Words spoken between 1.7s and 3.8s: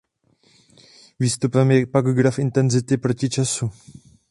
je pak graf intenzity proti času.